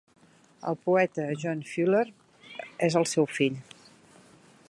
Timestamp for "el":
0.69-0.77, 3.03-3.09